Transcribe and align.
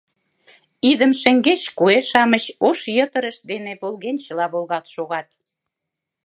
Идым 0.91 1.11
шеҥгеч 1.21 1.61
куэ-шамыч 1.77 2.45
ош 2.67 2.79
йытырышт 2.97 3.41
дене 3.51 3.71
волгенчыла 3.81 4.45
волгалт 4.53 4.87
шогат. 4.95 5.29